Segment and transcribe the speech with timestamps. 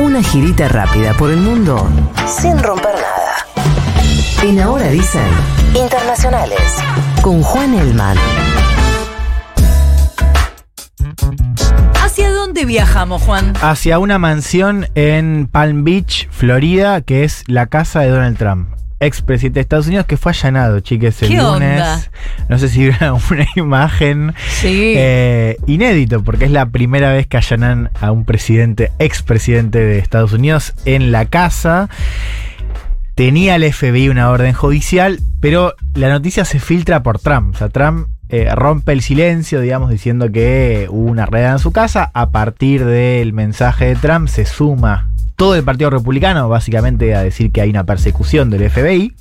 [0.00, 1.86] Una girita rápida por el mundo
[2.26, 3.46] sin romper nada.
[4.42, 5.20] En Ahora dicen
[5.74, 6.58] Internacionales
[7.20, 8.16] con Juan Elman.
[12.02, 13.52] ¿Hacia dónde viajamos, Juan?
[13.60, 18.79] hacia una mansión en Palm Beach, Florida, que es la casa de Donald Trump.
[19.00, 21.80] Expresidente de Estados Unidos que fue allanado, chiques, el ¿Qué lunes.
[21.80, 22.00] onda?
[22.48, 24.92] No sé si vieron una imagen Sí.
[24.96, 30.32] eh, inédito, porque es la primera vez que allanan a un presidente, expresidente de Estados
[30.34, 31.88] Unidos en la casa.
[33.14, 37.54] Tenía el FBI una orden judicial, pero la noticia se filtra por Trump.
[37.54, 41.72] O sea, Trump eh, rompe el silencio, digamos, diciendo que hubo una redada en su
[41.72, 42.10] casa.
[42.14, 47.50] A partir del mensaje de Trump se suma todo el Partido Republicano, básicamente, a decir
[47.50, 49.14] que hay una persecución del FBI.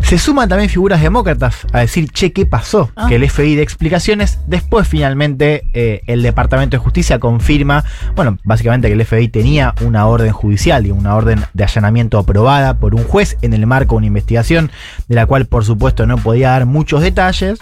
[0.00, 2.90] Se suman también figuras demócratas a decir, che, ¿qué pasó?
[2.96, 3.06] Ah.
[3.08, 4.40] Que el FBI de explicaciones.
[4.48, 7.84] Después, finalmente, eh, el Departamento de Justicia confirma,
[8.16, 12.80] bueno, básicamente que el FBI tenía una orden judicial y una orden de allanamiento aprobada
[12.80, 14.72] por un juez en el marco de una investigación,
[15.06, 17.60] de la cual, por supuesto, no podía dar muchos detalles.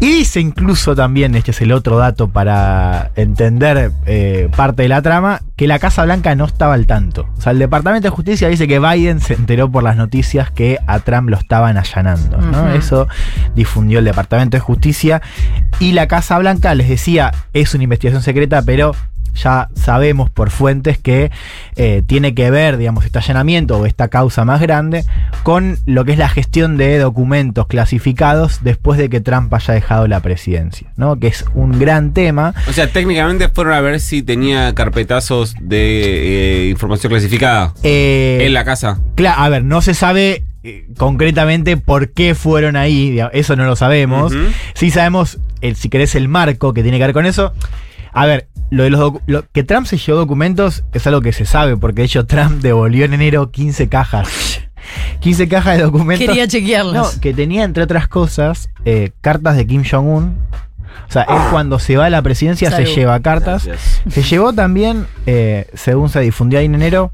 [0.00, 5.02] Y dice incluso también, este es el otro dato para entender eh, parte de la
[5.02, 7.28] trama, que la Casa Blanca no estaba al tanto.
[7.36, 10.78] O sea, el Departamento de Justicia dice que Biden se enteró por las noticias que
[10.86, 12.38] a Trump lo estaban allanando.
[12.74, 13.08] Eso
[13.56, 15.20] difundió el Departamento de Justicia.
[15.80, 18.94] Y la Casa Blanca les decía, es una investigación secreta, pero
[19.42, 21.30] ya sabemos por fuentes que
[21.76, 25.04] eh, tiene que ver, digamos, este allanamiento o esta causa más grande
[25.42, 30.06] con lo que es la gestión de documentos clasificados después de que Trump haya dejado
[30.08, 31.18] la presidencia, ¿no?
[31.18, 32.54] Que es un gran tema.
[32.68, 38.52] O sea, técnicamente fueron a ver si tenía carpetazos de eh, información clasificada Eh, en
[38.54, 38.98] la casa.
[39.16, 40.44] Cla- a ver, no se sabe
[40.96, 44.32] concretamente por qué fueron ahí, eso no lo sabemos.
[44.74, 47.52] Sí sabemos, el, si querés, el marco que tiene que ver con eso.
[48.12, 51.44] A ver, lo de los lo- que Trump se llevó documentos es algo que se
[51.44, 54.60] sabe, porque de hecho Trump devolvió en enero 15 cajas.
[55.20, 56.26] 15 cajas de documentos.
[56.26, 57.18] Quería No, chequearlos.
[57.18, 60.38] que tenía, entre otras cosas, eh, cartas de Kim Jong-un.
[61.08, 62.86] O sea, él cuando se va a la presidencia Salud.
[62.86, 63.64] se lleva cartas.
[63.66, 64.02] Gracias.
[64.10, 67.12] Se llevó también, eh, según se difundió ahí en enero,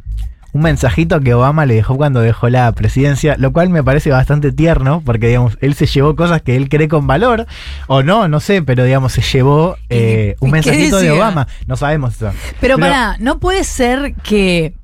[0.54, 4.52] un mensajito que Obama le dejó cuando dejó la presidencia, lo cual me parece bastante
[4.52, 7.46] tierno, porque digamos, él se llevó cosas que él cree con valor,
[7.88, 11.10] o no, no sé, pero digamos, se llevó eh, ¿Y- un mensajito de?
[11.10, 11.46] Obama.
[11.66, 12.32] No sabemos eso.
[12.60, 14.74] Pero pará, no puede ser que.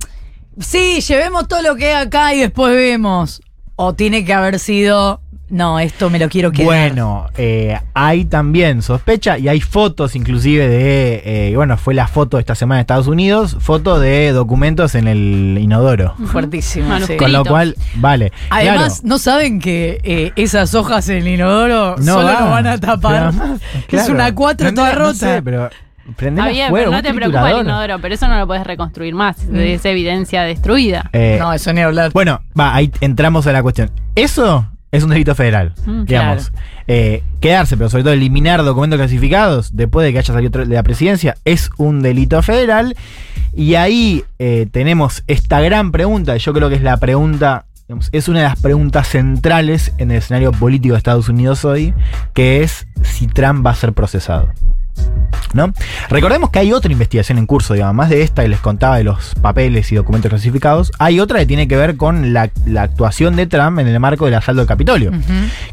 [0.59, 3.41] Sí, llevemos todo lo que hay acá y después vemos.
[3.77, 5.23] O tiene que haber sido.
[5.51, 6.67] No, esto me lo quiero quedar.
[6.67, 12.37] Bueno, eh, hay también sospecha y hay fotos inclusive de, eh, bueno, fue la foto
[12.37, 16.15] de esta semana de Estados Unidos, foto de documentos en el inodoro.
[16.27, 16.99] Fuertísimo.
[17.01, 17.17] sí.
[17.17, 18.33] Con lo cual, vale.
[18.51, 19.09] Además, claro.
[19.09, 22.41] ¿no saben que eh, esas hojas en el inodoro No solo va.
[22.41, 23.15] nos van a tapar?
[23.17, 24.15] Además, Es claro.
[24.15, 25.27] una 4 No, toda no, rota.
[25.27, 25.71] No sé, pero
[26.17, 28.65] prendela Está bien, fuego, pero no te preocupa el inodoro, pero eso no lo puedes
[28.65, 29.45] reconstruir más.
[29.49, 29.57] Mm.
[29.57, 31.11] Es evidencia destruida.
[31.13, 32.13] Eh, No, eso ni hablar.
[32.13, 33.91] Bueno, va, ahí entramos a la cuestión.
[34.15, 36.53] Eso es un delito federal, Mm, digamos.
[36.87, 40.83] Eh, quedarse, pero sobre todo eliminar documentos clasificados después de que haya salido de la
[40.83, 42.97] presidencia es un delito federal.
[43.55, 48.29] Y ahí eh, tenemos esta gran pregunta, yo creo que es la pregunta, digamos, es
[48.29, 51.95] una de las preguntas centrales en el escenario político de Estados Unidos hoy,
[52.35, 54.51] que es si Trump va a ser procesado.
[55.53, 55.73] ¿No?
[56.09, 59.03] Recordemos que hay otra investigación en curso, digamos, más de esta que les contaba de
[59.03, 60.93] los papeles y documentos clasificados.
[61.01, 64.27] Hay otra que tiene que ver con la, la actuación de Trump en el marco
[64.27, 65.11] del asalto al Capitolio,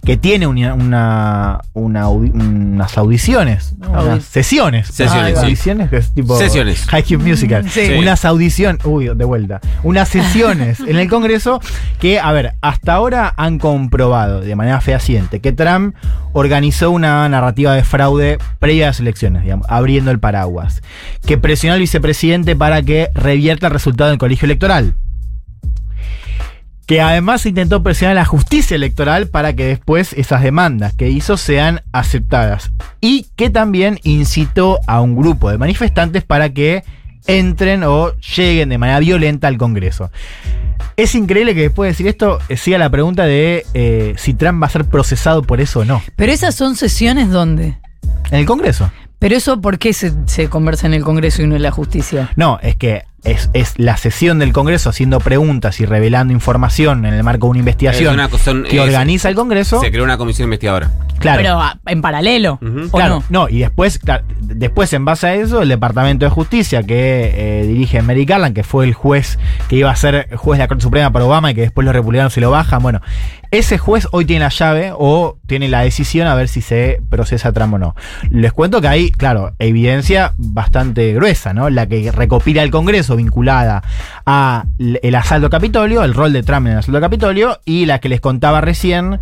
[0.04, 3.90] que tiene una, una- una audi- unas audiciones, ¿no?
[3.94, 4.88] Audi- unas sesiones.
[4.88, 5.46] Sesiones, Ah, sí.
[5.46, 6.86] Audiciones, que es tipo Sesiones.
[6.88, 7.70] High School Musical.
[7.70, 7.94] Sí.
[8.00, 9.62] Unas audiciones, uy, de vuelta.
[9.84, 11.62] Unas sesiones en el Congreso
[12.00, 15.94] que, a ver, hasta ahora han comprobado de manera fehaciente que Trump
[16.34, 20.82] organizó una narrativa de fraude previa a las elecciones, digamos, abriendo el paraguas.
[21.26, 24.96] Que presionó al vicepresidente para que revierta el resultado del colegio electoral.
[26.86, 31.36] Que además intentó presionar a la justicia electoral para que después esas demandas que hizo
[31.36, 32.72] sean aceptadas.
[33.02, 36.84] Y que también incitó a un grupo de manifestantes para que
[37.28, 40.12] entren o lleguen de manera violenta al Congreso.
[40.96, 44.62] Es increíble que después de decir esto eh, siga la pregunta de eh, si Trump
[44.62, 46.02] va a ser procesado por eso o no.
[46.16, 47.78] Pero esas son sesiones donde.
[48.32, 48.92] En el Congreso.
[49.20, 52.30] Pero eso, ¿por qué se, se conversa en el Congreso y no en la justicia?
[52.36, 57.14] No, es que es, es la sesión del Congreso haciendo preguntas y revelando información en
[57.16, 59.82] el marco de una investigación Es una co- son- que es- organiza el Congreso.
[59.82, 60.92] Se creó una comisión investigadora.
[61.20, 61.38] Claro.
[61.42, 62.60] Pero ah, en paralelo.
[62.62, 62.88] Ujú.
[62.92, 63.42] ¿o Claro, no?
[63.44, 67.66] no, y después, claro, después en base a eso, el Departamento de Justicia que eh,
[67.68, 70.84] dirige Merrick Garland, que fue el juez que iba a ser juez de la Corte
[70.84, 73.02] Suprema para Obama y que después los republicanos se lo bajan, bueno,
[73.50, 77.54] ese juez hoy tiene la llave o tiene la decisión a ver si se procesa
[77.54, 77.96] Trump o no.
[78.30, 81.70] Les cuento que hay, claro, evidencia bastante gruesa, ¿no?
[81.70, 83.84] La que recopila el Congreso vinculada
[84.26, 87.60] a l- el asalto al Capitolio, el rol de Trump en el asalto al Capitolio,
[87.64, 89.20] y la que les contaba recién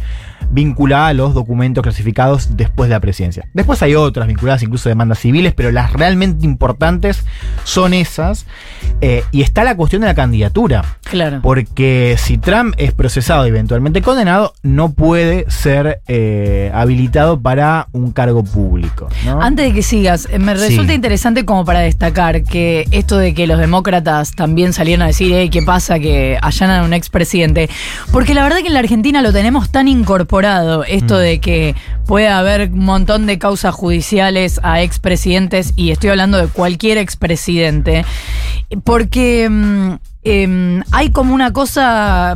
[0.50, 3.48] vinculada a los documentos clasificados después de la presidencia.
[3.54, 7.24] Después hay otras vinculadas incluso a demandas civiles, pero las realmente importantes
[7.64, 8.46] son esas.
[9.02, 10.84] Eh, y está la cuestión de la candidatura.
[11.04, 11.40] Claro.
[11.42, 18.12] Porque si Trump es procesado y eventualmente condenado, no puede ser eh, habilitado para un
[18.12, 19.08] cargo público.
[19.26, 19.42] ¿no?
[19.42, 20.68] Antes de que sigas, eh, me Sí.
[20.70, 25.32] resulta interesante como para destacar que esto de que los demócratas también salieron a decir,
[25.34, 26.00] "Ey, ¿qué pasa?
[26.00, 27.70] Que allanan a un expresidente.
[28.12, 31.20] Porque la verdad que en la Argentina lo tenemos tan incorporado, esto Mm.
[31.20, 31.75] de que
[32.06, 38.06] puede haber un montón de causas judiciales a expresidentes, y estoy hablando de cualquier expresidente,
[38.84, 39.94] porque mm,
[40.24, 42.36] em, hay como una cosa...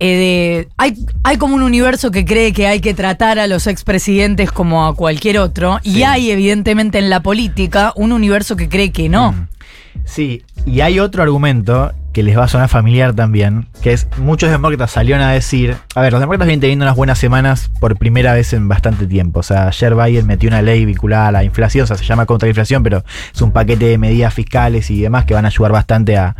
[0.00, 3.66] eh, de- hay, hay como un universo que cree que hay que tratar a los
[3.66, 8.90] expresidentes como a cualquier otro, y hay evidentemente en la política un universo que cree
[8.92, 9.32] que no.
[9.32, 9.48] Mm.
[10.04, 14.48] Sí, y hay otro argumento que les va a sonar familiar también, que es muchos
[14.48, 18.32] demócratas salieron a decir, a ver, los demócratas vienen teniendo unas buenas semanas por primera
[18.32, 19.40] vez en bastante tiempo.
[19.40, 22.24] O sea, ayer Biden metió una ley vinculada a la inflación, o sea, se llama
[22.24, 23.04] contrainflación, pero
[23.34, 26.36] es un paquete de medidas fiscales y demás que van a ayudar bastante a,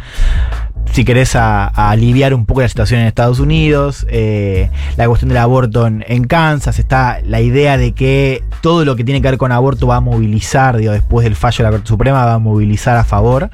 [0.94, 5.28] si querés, a, a aliviar un poco la situación en Estados Unidos, eh, la cuestión
[5.28, 9.28] del aborto en, en Kansas, está la idea de que todo lo que tiene que
[9.28, 12.34] ver con aborto va a movilizar, digo, después del fallo de la Corte Suprema, va
[12.34, 13.50] a movilizar a favor.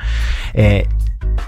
[0.54, 0.86] eh,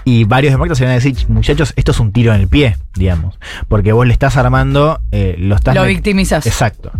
[0.05, 2.77] y varios demócratas se van a decir, muchachos, esto es un tiro en el pie,
[2.95, 3.37] digamos.
[3.67, 5.75] Porque vos le estás armando, eh, lo estás...
[5.75, 6.45] Lo victimizas.
[6.47, 6.91] Exacto.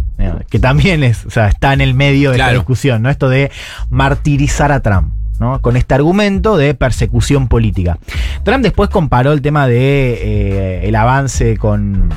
[0.50, 2.54] Que también es, o sea, está en el medio de Claro.
[2.60, 3.10] discusión, ¿no?
[3.10, 3.52] Esto de
[3.90, 5.14] martirizar a Trump.
[5.62, 7.98] Con este argumento de persecución política.
[8.44, 12.10] Trump después comparó el tema de eh, el avance con,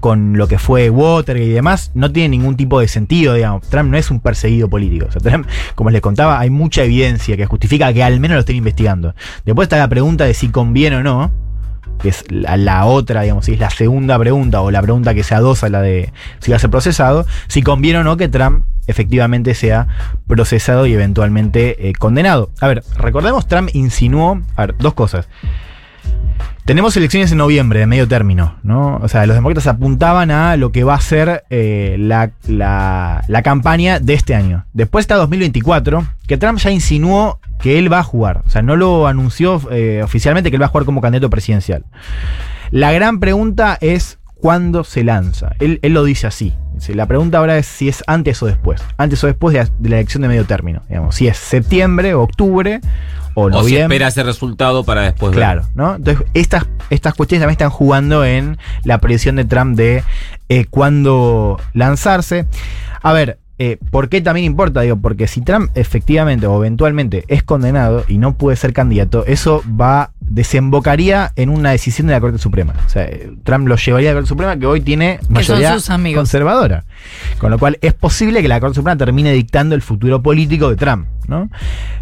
[0.00, 3.68] con lo que fue Watergate y demás, no tiene ningún tipo de sentido, digamos.
[3.68, 5.06] Trump no es un perseguido político.
[5.74, 9.14] Como les contaba, hay mucha evidencia que justifica que al menos lo estén investigando.
[9.44, 11.30] Después está la pregunta de si conviene o no,
[12.00, 15.22] que es la, la otra, digamos, si es la segunda pregunta o la pregunta que
[15.22, 18.28] se adosa a la de si va a ser procesado, si conviene o no que
[18.28, 19.86] Trump efectivamente sea
[20.26, 22.50] procesado y eventualmente eh, condenado.
[22.60, 25.28] A ver, recordemos, Trump insinuó, a ver, dos cosas.
[26.64, 28.96] Tenemos elecciones en noviembre, de medio término, ¿no?
[29.02, 33.42] O sea, los demócratas apuntaban a lo que va a ser eh, la, la- la
[33.42, 34.64] campaña de este año.
[34.72, 38.42] Después está 2024, que Trump ya insinuó que él va a jugar.
[38.46, 41.84] O sea, no lo anunció eh, oficialmente que él va a jugar como candidato presidencial.
[42.70, 45.52] La gran pregunta es cuándo se lanza.
[45.60, 46.52] Él, él lo dice así.
[46.88, 48.82] La pregunta ahora es si es antes o después.
[48.96, 50.82] Antes o después de la, de la elección de medio término.
[50.88, 52.80] Digamos, si es septiembre o octubre
[53.34, 53.82] o O si noviembre.
[53.96, 55.32] espera ese resultado para después.
[55.32, 55.94] Claro, ¿no?
[55.94, 60.02] Entonces, estas, estas cuestiones también están jugando en la predicción de Trump de
[60.48, 62.46] eh, cuándo lanzarse.
[63.00, 64.80] A ver, eh, ¿por qué también importa?
[64.80, 69.62] Digo, porque si Trump efectivamente o eventualmente es condenado y no puede ser candidato, eso
[69.80, 72.74] va, desembocaría en una decisión de la Corte Suprema.
[72.86, 73.08] O sea,
[73.44, 75.68] Trump lo llevaría a la Corte Suprema que hoy tiene mayoría
[76.18, 76.84] conservadora.
[77.38, 80.76] Con lo cual es posible que la Corte Suprema termine dictando el futuro político de
[80.76, 81.48] Trump, ¿no?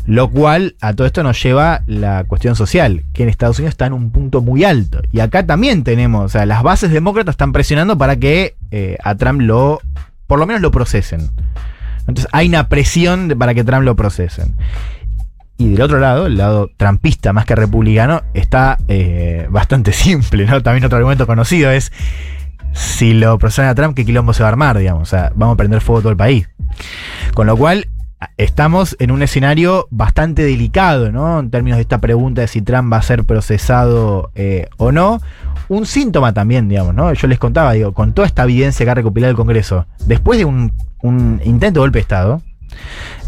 [0.06, 3.86] Lo cual a todo esto nos lleva la cuestión social, que en Estados Unidos está
[3.86, 5.00] en un punto muy alto.
[5.12, 9.14] Y acá también tenemos, o sea, las bases demócratas están presionando para que eh, a
[9.16, 9.80] Trump lo,
[10.26, 11.30] por lo menos lo procesen.
[12.06, 14.54] Entonces hay una presión de- para que Trump lo procesen.
[15.60, 20.62] Y del otro lado, el lado trumpista más que republicano, está eh, bastante simple, ¿no?
[20.62, 21.92] También otro argumento conocido es,
[22.72, 25.02] si lo procesan a Trump, ¿qué quilombo se va a armar, digamos?
[25.02, 26.48] O sea, vamos a prender fuego todo el país.
[27.34, 27.88] Con lo cual,
[28.38, 31.38] estamos en un escenario bastante delicado, ¿no?
[31.38, 35.20] En términos de esta pregunta de si Trump va a ser procesado eh, o no.
[35.68, 37.12] Un síntoma también, digamos, ¿no?
[37.12, 40.46] Yo les contaba, digo, con toda esta evidencia que ha recopilado el Congreso, después de
[40.46, 40.72] un,
[41.44, 42.40] intento de golpe de Estado,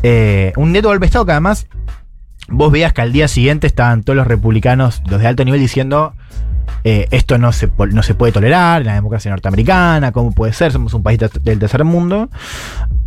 [0.02, 1.66] eh, un de golpe de Estado que además
[2.52, 6.14] vos veías que al día siguiente estaban todos los republicanos, los de alto nivel, diciendo
[6.84, 10.72] eh, esto no se, no se puede tolerar en la democracia norteamericana, ¿cómo puede ser?
[10.72, 12.28] Somos un país de- del tercer mundo.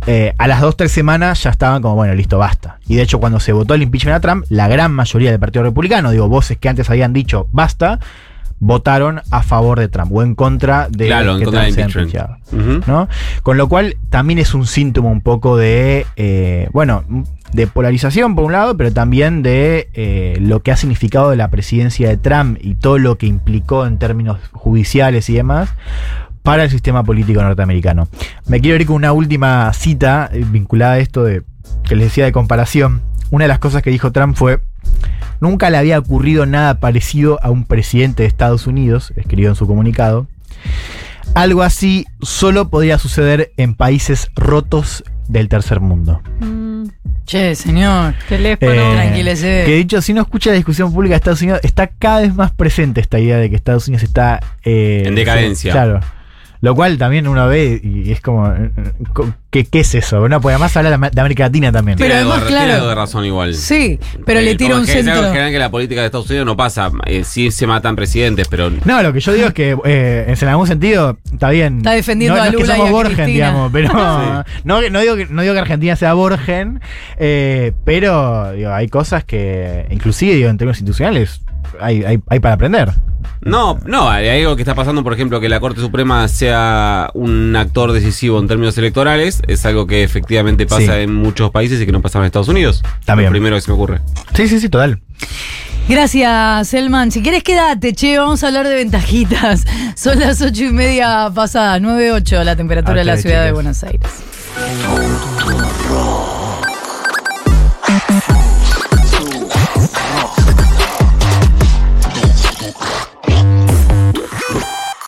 [0.06, 2.78] Eh, a las dos, tres semanas ya estaban como, bueno, listo, basta.
[2.86, 5.62] Y de hecho, cuando se votó el impeachment a Trump, la gran mayoría del Partido
[5.64, 7.98] Republicano, digo, voces que antes habían dicho basta,
[8.58, 13.08] votaron a favor de Trump o en contra de Claro, que contra Trump sea impeachado.
[13.42, 17.04] Con lo cual también es un síntoma un poco de, eh, bueno,
[17.52, 22.08] de polarización por un lado, pero también de eh, lo que ha significado la presidencia
[22.08, 25.70] de Trump y todo lo que implicó en términos judiciales y demás
[26.42, 28.08] para el sistema político norteamericano.
[28.46, 31.42] Me quiero ir con una última cita eh, vinculada a esto de
[31.84, 33.02] que les decía de comparación.
[33.30, 34.60] Una de las cosas que dijo Trump fue
[35.40, 39.66] Nunca le había ocurrido nada parecido a un presidente de Estados Unidos, escribió en su
[39.66, 40.26] comunicado.
[41.34, 46.22] Algo así solo podría suceder en países rotos del tercer mundo.
[46.40, 46.84] Mm,
[47.26, 48.14] Che, señor.
[48.28, 48.70] teléfono.
[48.72, 49.64] Eh, tranquilece.
[49.66, 52.52] Que dicho, si uno escucha la discusión pública de Estados Unidos, está cada vez más
[52.52, 54.40] presente esta idea de que Estados Unidos está...
[54.64, 55.72] eh, En decadencia.
[55.72, 56.00] Claro.
[56.60, 58.50] Lo cual también uno ve y es como...
[58.52, 58.70] eh,
[59.50, 60.28] ¿Qué, qué es eso?
[60.28, 61.96] No, porque además habla de Am- de América Latina también.
[61.96, 62.74] Pero Tiene además, tiene claro.
[62.74, 63.54] algo de razón igual.
[63.54, 65.14] Sí, pero Eh, le tira un es centro.
[65.14, 66.90] general que la política de Estados Unidos no pasa.
[67.06, 68.70] Eh, sí se matan presidentes, pero.
[68.84, 71.78] No, lo que yo digo es que eh, en algún sentido está bien.
[71.78, 73.32] Está defendiendo no, a no es que Lula y somos a Borgen, Cristina.
[73.46, 73.92] digamos, pero
[74.64, 76.80] no, no, digo que, no digo que Argentina sea Borgen,
[77.18, 81.40] eh, pero digo, hay cosas que, inclusive digo, en términos institucionales,
[81.80, 82.90] hay, hay, hay para aprender.
[83.40, 87.54] No, no, hay algo que está pasando, por ejemplo, que la Corte Suprema sea un
[87.56, 91.00] actor decisivo en términos electorales, es algo que efectivamente pasa Sí.
[91.02, 92.82] en muchos países y que no pasa en Estados Unidos.
[93.04, 93.28] También.
[93.28, 94.00] Lo primero que se me ocurre.
[94.34, 95.00] Sí, sí, sí, total.
[95.88, 97.12] Gracias, Selman.
[97.12, 98.18] Si quieres, quédate, che.
[98.18, 99.64] Vamos a hablar de ventajitas.
[99.94, 103.52] Son las ocho y media pasadas, 9.8 la temperatura de la ciudad de.
[103.52, 104.00] Buenos Aires.